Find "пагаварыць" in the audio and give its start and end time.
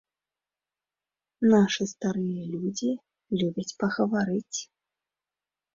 3.85-4.59